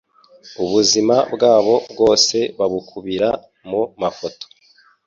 Ubuzima 0.63 1.15
bwabo 1.33 1.75
bwose 1.91 2.37
babukubira 2.57 3.29
mu 3.69 3.81
mafoto 4.01 4.45